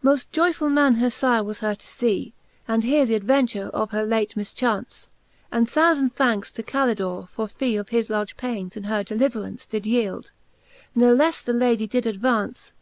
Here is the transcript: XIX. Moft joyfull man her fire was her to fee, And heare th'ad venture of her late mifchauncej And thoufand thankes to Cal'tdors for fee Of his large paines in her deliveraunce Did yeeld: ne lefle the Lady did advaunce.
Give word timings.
XIX. 0.00 0.04
Moft 0.04 0.30
joyfull 0.30 0.70
man 0.70 0.94
her 0.94 1.10
fire 1.10 1.42
was 1.42 1.58
her 1.58 1.74
to 1.74 1.84
fee, 1.84 2.32
And 2.68 2.84
heare 2.84 3.04
th'ad 3.04 3.24
venture 3.24 3.66
of 3.74 3.90
her 3.90 4.06
late 4.06 4.36
mifchauncej 4.36 5.08
And 5.50 5.66
thoufand 5.68 6.12
thankes 6.12 6.52
to 6.52 6.62
Cal'tdors 6.62 7.28
for 7.30 7.48
fee 7.48 7.74
Of 7.74 7.88
his 7.88 8.08
large 8.08 8.36
paines 8.36 8.76
in 8.76 8.84
her 8.84 9.02
deliveraunce 9.02 9.66
Did 9.68 9.82
yeeld: 9.82 10.30
ne 10.94 11.06
lefle 11.06 11.42
the 11.46 11.52
Lady 11.52 11.88
did 11.88 12.04
advaunce. 12.06 12.74